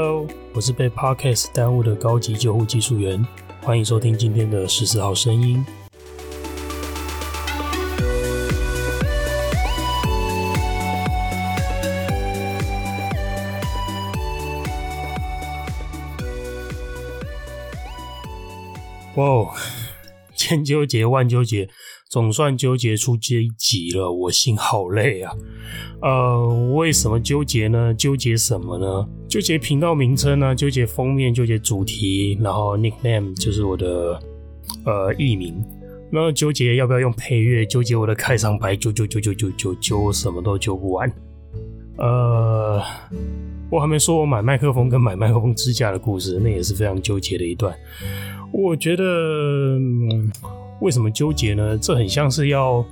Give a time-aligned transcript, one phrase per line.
[0.00, 3.20] Hello，我是被 Podcast 耽误的高级救护技术员，
[3.60, 5.66] 欢迎收听今天的十四号声音。
[19.16, 19.50] 哇哦，
[20.36, 21.68] 千纠结万纠结，
[22.08, 25.34] 总算纠结出这一集了，我心好累啊！
[26.00, 27.92] 呃，为什么纠结呢？
[27.94, 29.08] 纠结什么呢？
[29.28, 30.54] 纠结频道名称呢？
[30.54, 34.20] 纠结封面，纠结主题，然后 nickname 就是我的
[34.84, 35.54] 呃艺名。
[36.10, 37.66] 那纠结要不要用配乐？
[37.66, 41.12] 纠结我的开场白，纠纠纠纠纠纠纠，什么都纠不完。
[41.96, 42.80] 呃，
[43.68, 47.76] 我还没说我买麦克风跟买麦克风支架的故事，那也是非常纠结的一段。
[48.52, 50.30] 我觉得，嗯，
[50.80, 51.76] 为什么纠结呢？
[51.76, 52.82] 这很像是要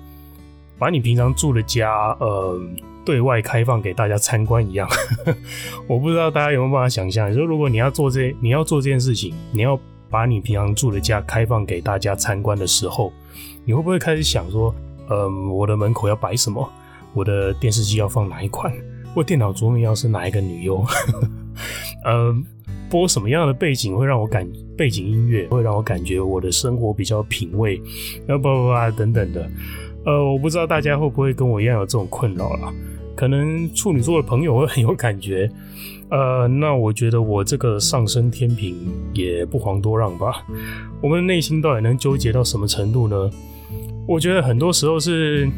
[0.77, 2.61] 把你平常住的家，呃，
[3.07, 4.87] 对外开放给大家参观一样。
[5.89, 13.13] 我不知道大家有没有办法想象，就如果你要做这，你要做这件事情，你要把你平常住的家开放给大家参观的时候，
[13.65, 14.75] 你会不会开始想说，
[15.09, 16.69] 嗯，我的门口要摆什么？
[17.15, 18.71] 我的电视机要放哪一款？
[19.15, 20.85] 我电脑桌面要是哪一个女优？
[22.05, 22.45] 嗯。
[22.89, 24.47] 播什么样的背景会让我感
[24.79, 27.83] 背景音乐会让我感觉我的生活比较品味，
[28.29, 29.51] 然后叭叭叭等等的，
[30.05, 32.73] 呃，我不知道大家会不会跟我一样有这种困扰了。
[33.17, 35.51] 可能处女座的朋友会很有感觉，
[36.11, 38.77] 呃，那我觉得我这个上升天平
[39.15, 40.45] 也不遑多让吧。
[41.03, 43.31] 我们内心到底能纠结到什么程度呢？
[44.07, 45.49] 我觉得很多时候是，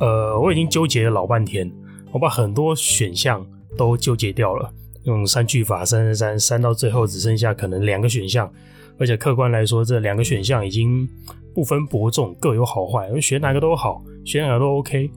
[0.00, 1.70] 呃，我已经纠结了老半天，
[2.10, 4.72] 我把很多选项都纠结掉了。
[5.04, 8.50] 用删去法，删删删，删到最后只剩下可能两个选项，
[8.98, 11.06] 而且客观来说，这两个选项已经
[11.54, 15.10] 不分伯仲，各有好坏，选哪个都好，选哪个都 OK。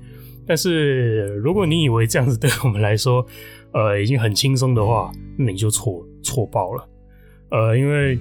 [0.47, 3.25] 但是如果你以为这样子对我们来说，
[3.73, 6.89] 呃，已经很轻松的话，那你就错错爆了。
[7.51, 8.17] 呃，因为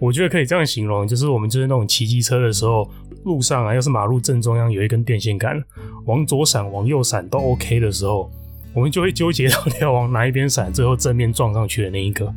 [0.00, 2.90] 我觉得可以这样形容，就是我们就是那种骑机车的时候，
[3.24, 5.62] 路上啊，要是马路正中央有一根电线杆，
[6.06, 8.30] 往左闪，往右闪都 OK 的时候。
[8.74, 12.30] 我们就会纠结到底要往哪一边闪，最后正面撞上去的那一个。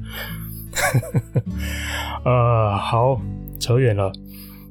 [2.24, 3.20] 呃，好，
[3.60, 4.10] 扯远了。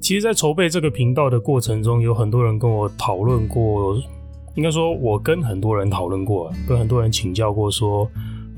[0.01, 4.01] 其实，在筹备这个频道的过程中，有很多人跟我讨论过，
[4.55, 8.09] 应该说，我跟很多人讨论过，跟很多人请教过，说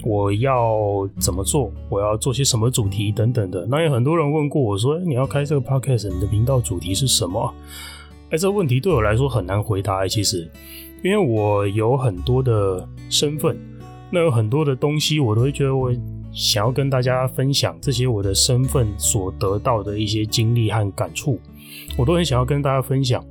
[0.05, 3.67] 我要怎么做，我要做些什么主题等等的。
[3.67, 7.53] 那有很多人问过我说，你要开这个 podcast，你的频道主题是什么？
[8.31, 10.07] 哎，这个问题对我来说很难回答。
[10.09, 10.49] 其实。
[11.03, 13.57] 因为我有很多的身份，
[14.11, 15.91] 那有很多的东西，我都会觉得我
[16.31, 21.41] 想要跟大家分享这些我的身份所得到的一些经历和感触，
[21.97, 23.25] 我都很想要跟大家分享。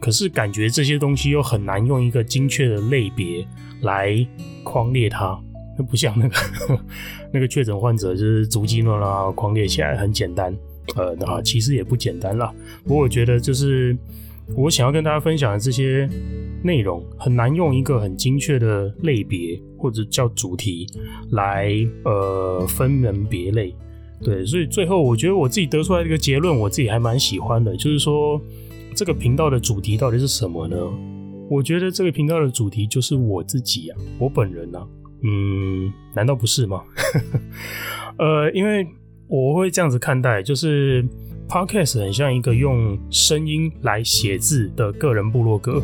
[0.00, 3.46] 可是感觉这些东西又很难用一个精确的类别
[3.82, 4.26] 来
[4.64, 5.38] 框列它，
[5.78, 6.36] 那不像那个
[7.32, 10.56] 那个确诊患者就是足迹乱啦，框列起来很简单，
[10.96, 12.52] 呃，那其实也不简单啦。
[12.84, 13.96] 不过我觉得就是。
[14.56, 16.10] 我想要跟大家分享的这些
[16.60, 20.88] 内容，很难用一个很精确的类别或者叫主题
[21.30, 21.72] 来
[22.04, 23.72] 呃分门别类，
[24.24, 28.42] 对，所以最后我觉得我自己得出来的一个结论，我自己还蛮喜欢的，就是说
[28.94, 30.76] 这个频道的主题到底是什么呢？
[31.48, 34.86] 我觉得这个频道的主题就是我自己啊，我本人啊，
[35.22, 36.82] 嗯，难道不是吗？
[38.18, 38.86] 呃，因为
[39.26, 41.04] 我会这样子看待，就是。
[41.50, 45.82] Podcast 很像一个用声音来写字的个人部落格。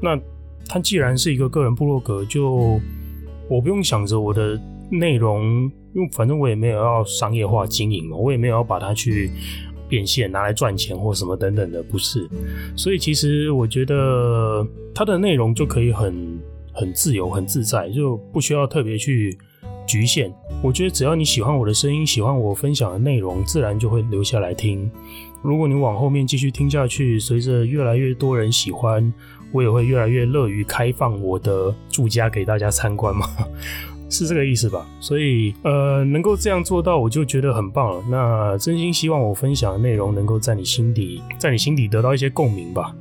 [0.00, 0.18] 那
[0.66, 2.80] 它既然是一个个人部落格，就
[3.46, 4.58] 我不用想着我的
[4.90, 9.30] 内容，因为反正我也没有要商业化经营嘛，我也没有要把它去
[9.92, 12.26] 变现拿来赚钱或什么等等的，不是。
[12.74, 16.40] 所以其实我觉得它的内容就可以很
[16.72, 19.36] 很自由、很自在，就不需要特别去。
[19.84, 20.32] 局限，
[20.62, 24.88] 我觉得只要你喜欢我的声音，喜欢我分享的内容，自然就会留下来听。
[25.42, 29.12] 如果你往后面继续听下去，随着越来越多人喜欢，
[29.50, 33.26] 我也会越来越乐于开放我的住家给大家参观嘛，
[34.12, 34.86] 是这个意思吧？
[35.00, 38.04] 所以，呃，能够这样做到，我就觉得很棒了。
[38.10, 42.94] 那真心希望我分享的内容能够在你心底，在你心底得到一些共鸣吧。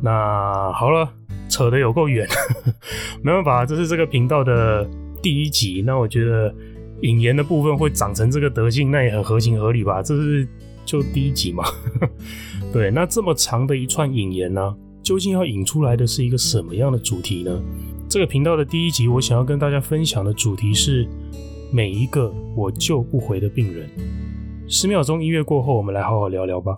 [0.00, 1.12] 那好了，
[1.48, 2.26] 扯得有够远，
[3.22, 4.88] 没办法，这是这个频道的。
[5.22, 6.52] 第一集，那我觉得
[7.02, 10.02] 引言的部分会长成这个德性，那也很合情合理吧？
[10.02, 10.48] 这是
[10.84, 11.62] 就第一集嘛。
[12.72, 17.62] 对，那这么长的一串引言呢、究竟要引出来的是一个什么样的主题呢？
[18.12, 21.08] 这个频道的第一集我想要跟大家分享的主题是
[21.72, 23.88] 每一个我救不回的病人。
[24.68, 26.76] 十秒钟音乐过后我们来好好聊聊吧。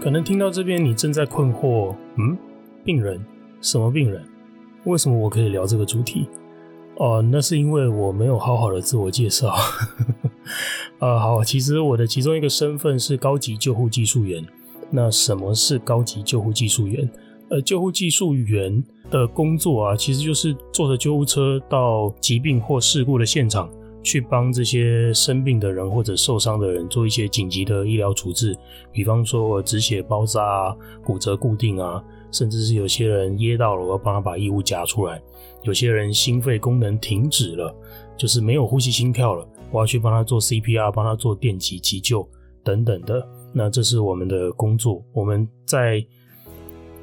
[0.00, 2.38] 可能听到这边你正在困惑嗯
[2.82, 3.22] 病人？
[3.60, 4.24] 什么病人？
[4.84, 6.26] 为什么我可以聊这个主题？
[6.96, 9.54] 哦，那是因为我没有好好的自我介绍。
[10.98, 14.44] 啊， 好，其实我的其中一个身份是高级救护技术员。
[14.90, 17.08] 那什么是高级救护技术员？
[17.48, 23.68] 呃，救护技术员的工作啊，其实就是坐着救护车到疾病或事故的现场，
[24.02, 28.56] 去帮这些生病的人或者受伤的人做一些紧急的医疗处置，
[28.90, 32.02] 比方说我止血包扎啊、骨折固定啊，
[32.32, 35.18] 甚至是有些人噎到了，我要帮他把异物夹出来；
[35.66, 37.74] 有些人心肺功能停止了，
[38.16, 42.26] 就是没有呼吸心跳了，我要去帮他做 CPR，帮他做电击急救
[42.64, 43.26] 等等的。
[43.52, 46.02] 那这是我们的工作，我们在。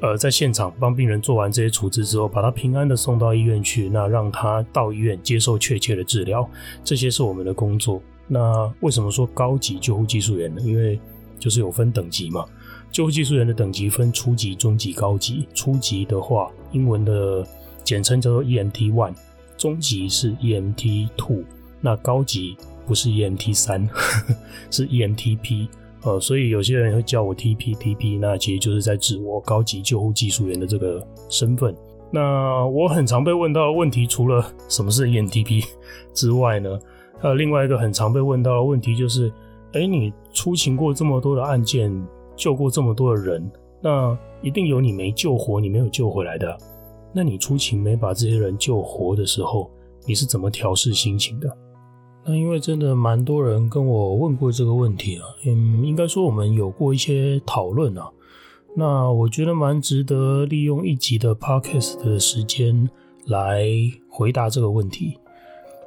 [0.00, 6.46] 呃，在现场帮病人做完这些处置之后，把他平安的送到医院去，那让他到医院接受确切的治疗，
[6.84, 8.02] 这些是我们的工作。
[8.26, 10.60] 那为什么说高级救护技术员呢？
[10.62, 11.00] 因为
[11.38, 12.44] 就是有分等级嘛。
[12.90, 15.48] 救护技术员的等级分初级、中级、高级。
[15.54, 17.46] 初级的话，英文的
[17.84, 19.14] 简称叫做 EMT One，
[19.56, 21.44] 中级是 EMT Two，
[21.80, 23.88] 那高级不是 EMT 三，
[24.70, 25.68] 是 EMTP。
[26.02, 31.74] 呃，所以有些人会叫我 TP TP，那其实就是在指我高级救护技术员的这个身份。
[32.10, 35.64] 那我很常被问到的问题，除了什么是 EMTP
[36.12, 36.78] 之外呢，
[37.18, 39.32] 还有另外一个很常被问到的问题就是，
[39.72, 41.90] 哎，你出勤过这么多的案件，
[42.36, 43.50] 救过这么多的人，
[43.80, 46.54] 那一定有你没救活、你没有救回来的。
[47.14, 49.70] 那你出勤没把这些人救活的时候，
[50.04, 51.56] 你是怎么调试心情的？
[52.26, 58.10] 那因为真的蛮多人跟我问过这个问题啊，嗯，应该说我们有过一些讨论啊。
[58.76, 62.90] 那我觉得蛮值得利用一集的 podcast 的时间
[63.26, 63.64] 来
[64.08, 65.16] 回答这个问题。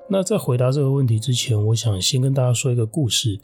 [0.09, 3.39] 那在回答这个问题之前，我想先跟大家说一个故事，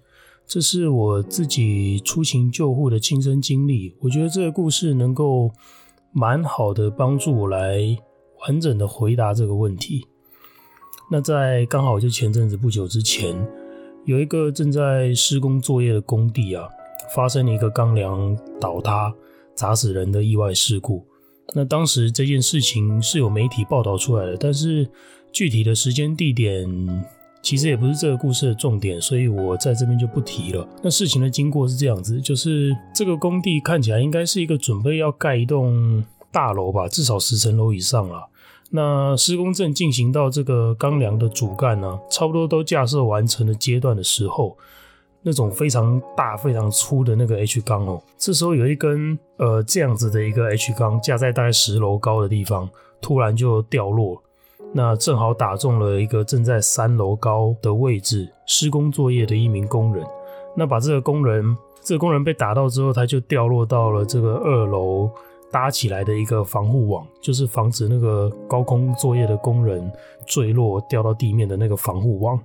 [0.47, 3.94] 这是我自己出勤救护的亲身经历。
[4.00, 5.51] 我觉得这个故事能够
[6.13, 7.80] 蛮好的帮助我来
[8.42, 10.07] 完整的回答这个问题。
[11.12, 13.36] 那在刚好就前阵子不久之前，
[14.06, 16.68] 有一个正在施工作业的工地啊，
[17.13, 19.13] 发生了一个钢梁倒塌
[19.56, 21.06] 砸死人的意外事故。
[21.54, 24.89] 那当时这件事情是有媒体报道出来的，但是
[25.31, 26.65] 具体的时间地点
[27.43, 30.65] 其实也不是这个故事的重点，所以我在这边就不提了。
[30.81, 38.29] 那事情的经过是这样子，就是这个工地看起来应该是一个准备要盖一栋大楼吧，至少十层楼以上了。
[38.71, 44.57] 那施工正进行到这个钢梁的主干呢，差不多都架设完成的阶段的时候，
[45.21, 52.67] 那种非常大、非常粗的那个 H 钢哦，这时候有一根呃这样子的一个 H 钢架在大概十楼高的地方，
[52.99, 54.23] 突然就掉落，
[54.73, 60.03] 那正好打中了一个正在三楼高的位置施工作业的一名工人，
[60.55, 65.09] 那把这个工人，这个工人被打到之后，他就掉落到了这个二楼。
[65.51, 69.87] 搭起来的一个防护网，就是防止那个高空作业的工人
[70.25, 72.39] 坠落掉到地面的那个防护网。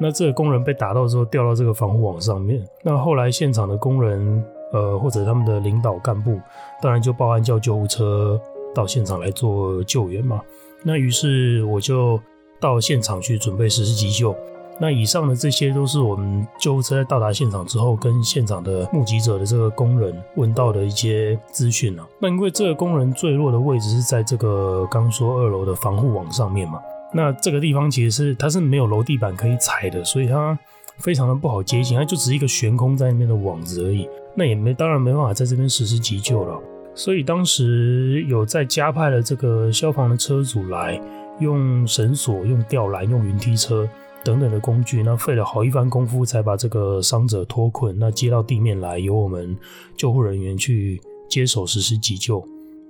[0.00, 2.60] 那这个工人被打到之后掉到这个防护网上面。
[2.82, 6.40] 那后来现场的工人，呃，或者他们的领导干部，
[6.82, 8.36] 当然就报案叫救护车
[8.74, 10.40] 到现场来做救援嘛。
[10.84, 12.20] 那于是我就
[12.60, 14.36] 到现场去准备实施急救。
[14.80, 22.04] 那以上的这些都是我们救护车在到达现场之后，跟现场的目击者的这个工人问到的一些资讯啊。
[22.18, 26.80] 那因为这个工人坠落的位置是在这个刚说二楼的防护网上面嘛，
[27.12, 30.58] 那这个地方其实是它是没有楼地板可以踩的，所以它
[30.98, 34.08] 非常的不好接近，它就只是一个悬空在那边的网子而已。
[34.34, 36.60] 那也没当然没办法在这边实施急救了，
[36.94, 41.00] 所以当时有在加派了这个消防的车组来，
[41.40, 43.88] 用绳索、用吊篮、用云梯车。
[44.24, 49.54] 等等的工具，那费了好一番功夫才把这个伤者脱困，那接到地面来，由我们
[49.98, 50.98] 救护人员去
[51.28, 52.42] 接手实施急救。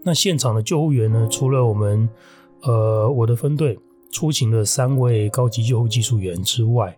[0.04, 2.08] 那现场的救护员呢，除了我们
[2.62, 3.76] 呃我的分队
[4.12, 6.96] 出勤的三位高级救护技术员之外，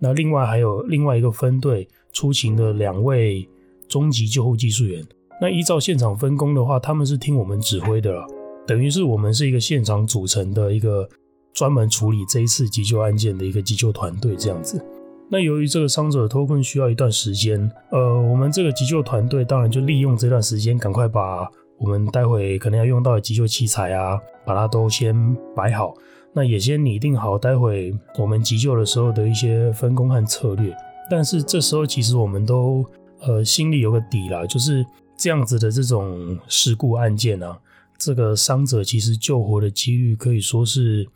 [0.00, 3.48] 那另外还有另外一个分队出勤的两位
[3.86, 5.06] 中级救护技术员。
[5.40, 8.26] 那依照现场分工的话，他们是听我们指挥的了，
[8.66, 11.08] 等于是我们是一个现场组成的一个。
[11.54, 14.80] 专门处理这一次急救案件的一个急救团队这样子。
[15.28, 25.92] 那由于这个伤者脱困需要一段时间，呃，我们这个急救团队当然就利用这段时间，赶快把我们待会可能要用到的急救器材啊，把它都先摆好。
[26.32, 30.72] 那也先拟定好待会我们急救的时候的一些分工和策略。
[31.10, 32.84] 但是这时候其实我们都
[33.22, 34.86] 呃心里有个底了，就是
[35.18, 37.58] 这样子的这种事故案件啊。
[37.98, 41.06] 这个伤者其实救活的几率可以说是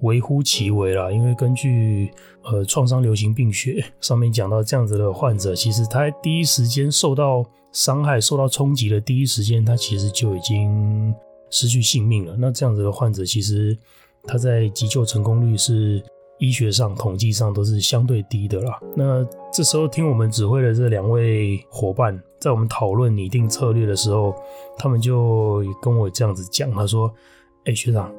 [0.00, 1.10] 微乎其微啦。
[1.10, 2.10] 因为根据
[2.42, 11.14] 呃创伤流行病学 上面讲到，这样子的患者，其实他第一时间受到伤害、受到冲击的第一时间，他其实就已经
[11.48, 12.36] 失去性命了。
[12.36, 13.78] 那这样子的患者，其实
[14.24, 16.02] 他在急救成功率是。
[16.38, 18.80] 医学上统计上都是相对低的啦。
[18.96, 24.34] 那这时候听我们指挥的这两位伙伴，在我们讨论拟定策略的时候，
[24.76, 27.08] 他们就跟我这样子讲，他说
[27.66, 28.12] ：“哎、欸，学长，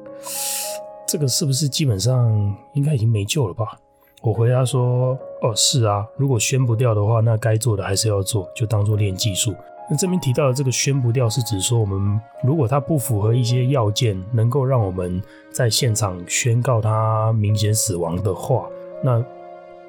[1.06, 3.78] 这个是不是基本上应该已经没救了吧？”
[4.24, 5.08] 我回答说
[5.44, 9.54] ：“哦，是啊，如果宣不掉的话，那该做的还是要做，就当做练技术。”
[9.90, 18.66] 那这边提到的这个宣不掉，是指说我们如果他不符合一些要件，能够让我们在现场宣告他明显死亡的话，
[19.02, 19.22] 那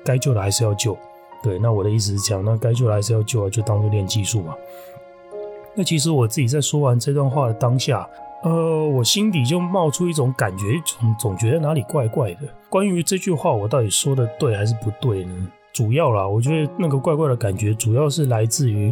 [0.03, 0.97] 该救的还是要救。
[1.45, 4.55] 对，那我的意思是讲，那该救的还是要救啊，就当做练技术嘛。
[5.75, 8.09] 那其实我自己在说完这段话的当下，
[8.43, 12.39] 呃，我心底就冒出一种感觉，总总觉得哪里怪怪的。
[12.67, 15.47] 关于这句话，我到底说的对还是不对呢？
[15.71, 18.91] 主要啦，我觉得那个怪怪的感觉，主要是来自于。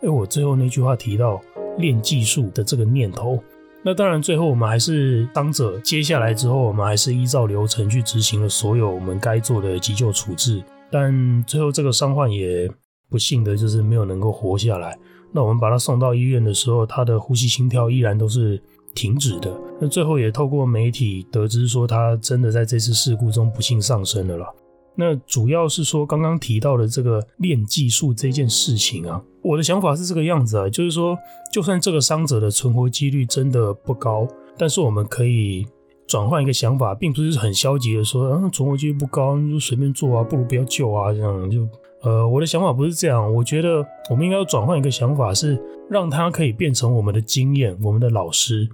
[0.00, 1.40] 哎，我最后那句话提到
[1.78, 3.36] 练技术的这个念头，
[3.82, 12.70] 那当然最后我们还是当者接下来之后，我们还是依照流程去执行了所有我们该做的急救处置，但最后这个伤患也
[13.10, 14.98] 不幸的就是没有能够活下来。
[15.32, 18.60] 那我们把他送到医院的时候，他的呼吸心跳依然都是
[18.94, 19.54] 停止的。
[19.80, 24.46] 那最后也透过媒体得知说，他真的在这次事故中不幸丧生了啦。
[24.94, 31.16] 那主要是说刚刚提到的这个练技术这件事情啊，我的想法是这个样子啊，就是说，
[31.52, 34.26] 就算这个伤者的存活几率真的不高，
[34.56, 35.64] 但是我们可以
[36.08, 41.68] 转换一个想法，并不是很消极的说，啊，存活几率不高，你就随便做啊，不如不要救啊，这样就，
[42.02, 48.68] 呃，我的想法不是这样，我觉得我们应该要转换一个想法，是让他可以变成我们的经验，我们的老师。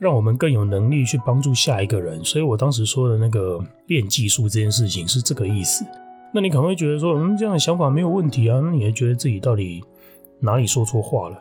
[0.00, 5.84] 让我们更有能力去帮助下一个人，所以我当时说的那个练技术这件事情是这个意思。
[6.32, 9.84] 那你可能会觉得说，嗯，这样的想法没有问题啊，那你还觉得自己到底
[10.40, 11.38] 哪里说错话了？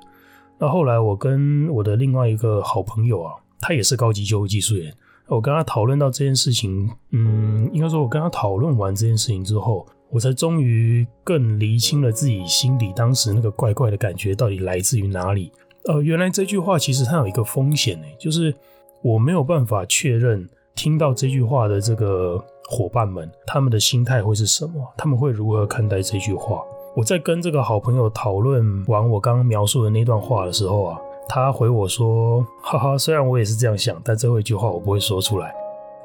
[0.57, 4.93] 那后来我跟我的另外一个好朋友啊，他也是高级救护技术员，
[5.29, 15.51] 我跟他讨论到这件事情，嗯，应该说我跟他讨论完这件事情之后，我才终于更厘清了自己心里当时那个怪怪的感觉到底来自于哪里。
[15.85, 18.53] 呃，原来这句话其实它有一个风险呢，就是
[19.01, 26.61] 我没有办法确认听到这句话的这个伙伴们，他们的心态会是什么，他们会如何看待这句话。
[26.95, 35.53] 我在跟这个好朋友讨论完我刚刚描述的那段话的时候啊，他回我说：“哈哈，虽然我也是这样想，但最后一句话我不会说出来。”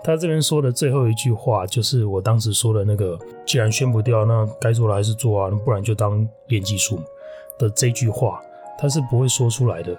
[0.04, 7.00] 他这边说的最后一句话就是我当时说的那个：“既然宣不掉，那该做的还是做啊，不然就当练技术
[7.58, 8.38] 的这句话。”
[8.76, 9.96] 他是不会说出来的，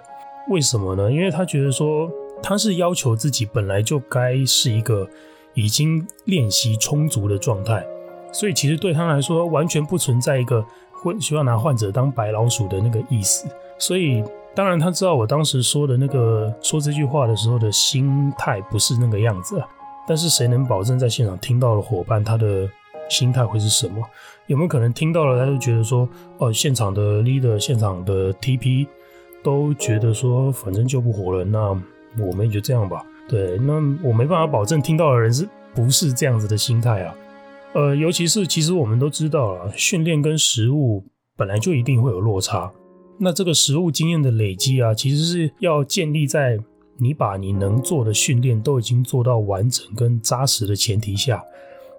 [0.48, 1.10] 为什么呢？
[1.10, 2.08] 因为他觉得说
[2.42, 5.08] 他是要求自己本来就该是一个
[5.54, 7.84] 已经练习充足的状态，
[8.30, 13.48] 所以其实对他来说完全不存在一个会需要拿患者当白老鼠的那个意思。
[13.78, 14.22] 所以
[14.56, 19.68] 当然他知道我当时说的那个说这句话的时候的心态不是那个样子啊，
[20.08, 22.66] 但是谁能保证在现场听到的伙伴他的
[23.10, 24.02] 心态会是什么？
[24.46, 26.08] 有没有可能听到了，他就觉得说，
[26.38, 28.86] 哦，现场的 leader、现场的 TP
[29.42, 31.68] 都觉得说，反正救不活了，那
[32.18, 33.04] 我们也就这样吧。
[33.28, 37.14] 对，那我没办法保证听到的人是不是这样子的心态啊？
[37.74, 41.04] 呃，尤其是其实我们都知道啊，训练跟实物
[41.36, 42.72] 本来就一定会有落差。
[43.18, 46.58] 那这个实物经验的累积啊，其实是要建立在
[46.98, 51.42] 你把你能做的训练都已经做到完整跟扎实的前提下。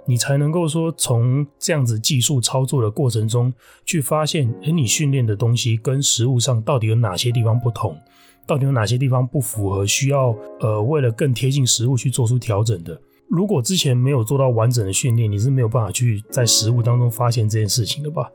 [0.09, 3.53] 你才能够说，从这样子技术操作的过程中
[3.85, 7.97] 去发现，诶，你训练的东西跟实物上到底有哪些地方不同，
[8.45, 12.97] 到底有哪些地方不符合，需要呃为了更贴近实物去做出调整的。
[13.29, 18.31] 如果之前没有做到完整的训练，你是没有办法去在实物当中发现这件事情的吧？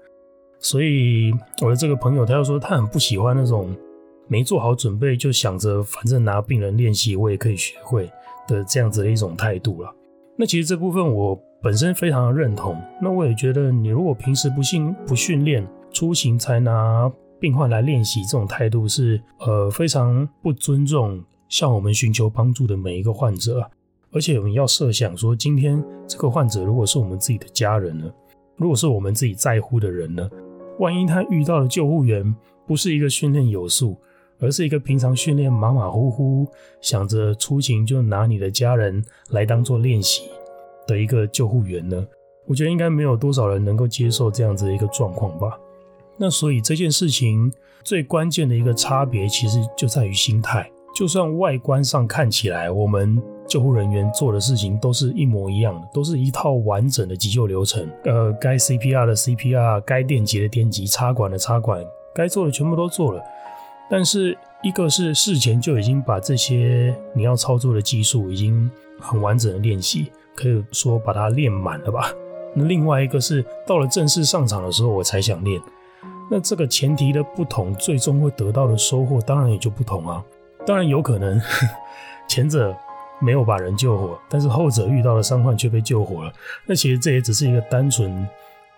[0.63, 3.77] 所以我的这个朋友他又说，他很不喜欢那种
[4.29, 8.11] 没做好准备就想着反正拿病人练习我也可以学会
[8.49, 9.95] 的这样子的一种态度了。
[10.39, 11.39] 那其实这部分我。
[11.65, 23.65] 本身非常的认同，那我也觉得，你如果平时不训不训练，出行才拿病患来练习，这种态度是呃非常不尊重向我们寻求帮助的每一个患者。
[24.11, 28.11] 而且我们要设想说，今天这个患者如果是我们自己的家人呢？
[28.57, 30.29] 如果是我们自己在乎的人呢？
[30.79, 32.35] 万一他遇到的救护员
[32.67, 33.97] 不是一个训练有素，
[34.41, 36.47] 而是一个平常训练马马虎虎，
[36.81, 40.23] 想着出勤就拿你的家人来当做练习。
[40.85, 42.05] 的一个救护员呢，
[42.45, 45.57] 我觉得应该没有多少人能够接受这样子的一个状况吧。
[46.17, 47.53] 那所以这件事情
[47.85, 50.69] 最关键的一个差别，其实就在于心态。
[50.93, 53.17] 就算外观上看起来，我们
[53.53, 57.87] 救护人员做的事情都是一模一样的，都是一套完整的急救流程。
[58.05, 63.23] 呃，该 CPR 的 CPR，该电击的电击，插管的插管，该做的全部都做了。
[63.91, 72.11] 但是，一个是事前就已经把这些你要操作的技术已经很完整的练习，可以说把它练满了吧。
[72.55, 75.61] 那另外一个是到了正式上场的时候，我才想练。
[76.31, 80.25] 那这个前提的不同，最终会得到的收获当然也就不同啊。
[80.67, 81.39] 当然有可能
[82.27, 82.75] 前者
[83.23, 86.33] 没有把人救活，但是后者遇到了伤患却被救活了。
[86.67, 88.27] 那其实这也只是一个单纯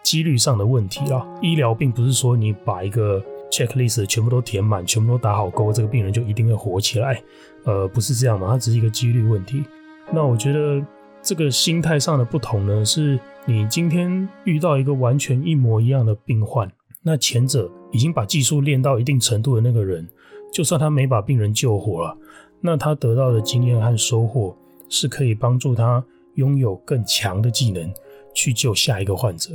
[0.02, 1.26] 几率上的问题啊。
[1.40, 3.20] 医疗并不是说你把一个
[3.50, 7.22] checklist 全部都填满，全部都打好勾，这个病人就一定会活起来。
[7.64, 9.64] 呃，不是这样嘛，它只是一个几率问题。
[10.12, 10.84] 那我觉得
[11.22, 16.70] 这个心态上的不同呢，是你今天遇到一个完全一模一样的病患，
[17.02, 20.06] 那前者已经把技术练到一定程度的那个人，
[20.52, 22.14] 就算他没把病人救活了，
[22.66, 24.56] 那他得到的经验和收获
[24.88, 26.02] 是可以帮助他
[26.36, 27.92] 拥有更强的技能
[28.34, 29.50] 去救下一个患者。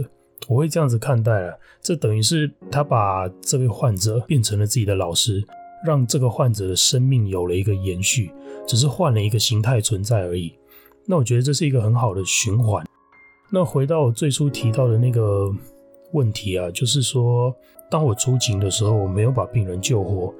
[0.48, 5.44] 我会这样子看待了，这等于是他把这位患者变成了自己的老师，
[5.84, 8.32] 让这个患者的生命有了一个延续，
[8.68, 10.54] 只是换了一个形态存在而已。
[11.08, 12.86] 那我觉得这是一个很好的循环。
[13.51, 15.51] 那回到我最初提到的那个
[16.12, 17.51] 问题啊，就是说，
[17.89, 20.32] 当我出警的时候，我没有把病人救活。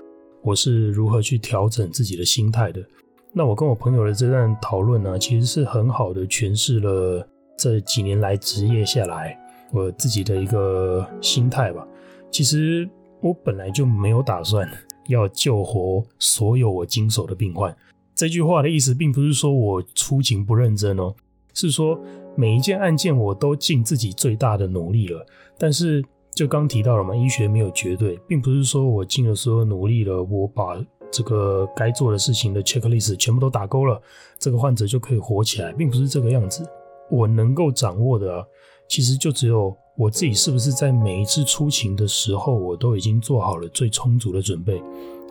[0.50, 2.84] 我是如何去调整自己的心态的？
[3.32, 7.24] 那我跟我朋友的这段讨论呢，其实是很好的诠释了
[7.56, 9.38] 这几年来职业下来
[9.72, 11.88] 我自己的一个心态吧。
[12.32, 12.90] 其实
[13.22, 14.68] 我本来就没有打算
[15.08, 17.76] 要救活所有我经手的病患。
[18.16, 21.14] 这句话的意思并不是说我出勤不认真哦，
[21.54, 22.02] 是说
[22.36, 25.24] 每一件案件我都尽自己最大的努力了，
[25.60, 26.04] 但是。
[26.40, 30.82] 就刚提到了嘛，医学没有绝对，并不是说我尽了所有努力了，我把
[31.12, 34.02] 这个该做的事情的 checklist 全部都打勾了，
[34.38, 36.66] 这个患者就可以活起来，并不是这个样子。
[37.12, 38.42] 我能够掌握的，
[38.88, 44.82] 其实就只有我自己是不是在每一次出勤的时候，我都已经做好了最充足的准备，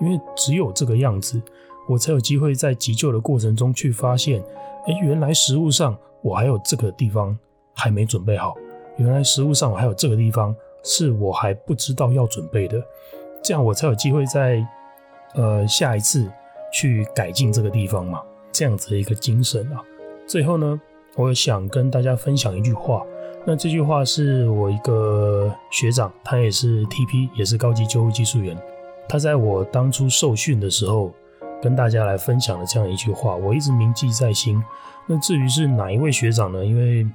[0.02, 1.40] 因为只有这个样子，
[1.88, 4.42] 我才有机会在急救的过程中去发现，
[4.86, 7.34] 哎，原来实物上我还有这个地方
[7.72, 8.54] 还没准备好，
[8.98, 10.54] 原来实物上我还有这个地方。
[10.82, 12.82] 是我还不知道要准备的，
[13.42, 14.64] 这样我才有机会在
[15.34, 16.30] 呃下一次
[16.72, 19.82] 去改进这个地方嘛，这样子的一个精神啊。
[20.26, 20.80] 最后呢，
[21.16, 23.04] 我想跟大家分享一句话，
[23.46, 28.56] 那这句话是我一个学长，他也是 TP，也是高级救护技术员，
[29.08, 31.12] 他在我当初受训的时候
[31.62, 34.62] 跟大家来分享的这样一句话，我一直铭记在心。
[35.06, 36.62] 那至于是哪一位学长呢？
[36.62, 37.06] 因为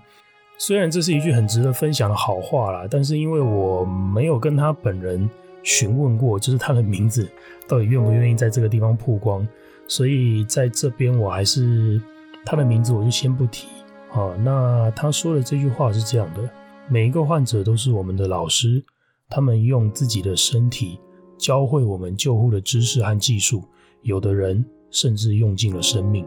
[0.58, 5.30] 虽然这是一句很值得分享的好话啦，但是因为我没有跟他本人
[5.62, 7.30] 询问过，就是他的名字
[7.68, 9.46] 到底愿不愿意在这个地方曝光，
[9.88, 12.02] 所以在这边我还是
[12.46, 13.68] 他的名字我就先不提。
[14.12, 16.50] 啊，那他说的这句话是这样的：
[16.88, 18.84] 每一个患者都是我们的老师，
[19.30, 21.00] 他们用自己的身体
[21.38, 23.64] 教会我们救护的知识和技术，
[24.04, 26.26] 有的人甚至用尽了生命。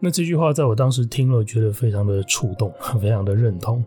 [0.00, 3.84] 那这句话在我当时听了，觉得非常的触动， 非常的认同。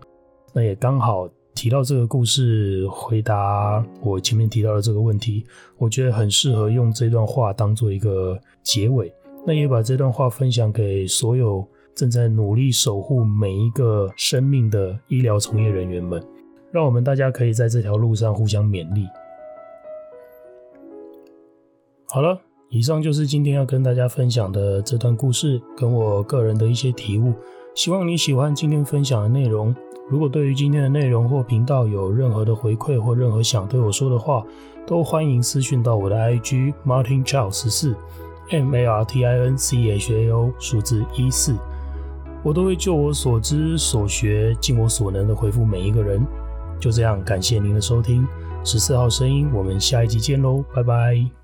[0.54, 5.46] 那也刚好提到这个故事，回答我前面提到的这个问题，
[5.78, 9.14] 我觉得很适合用这段话当做一个结尾。
[9.48, 16.22] 那也把这段话分享给所有正在努力守护每一个生命的医疗从业人员们，
[16.72, 19.08] 让我们大家可以在这条路上互相勉励。
[22.10, 22.38] 好了。
[22.72, 27.34] 以上就是今天要跟大家分享的这段故事，跟我个人的一些体悟。
[27.76, 29.76] 希望你喜欢今天分享的内容。
[30.10, 34.42] 如果对于今天的内容或频道有任何的回馈或任何想对我说的话，
[34.88, 37.94] 都欢迎私讯到我的 IG Martin Chao 十四
[38.52, 41.54] M A R T I N C H A O 数字一四，
[42.42, 46.26] 我都会就我所知所学，尽我所能的回复每一个人。
[46.80, 48.26] 就这样，感谢您的收听，
[48.64, 51.41] 十四号声音，我们下一集见喽，拜拜。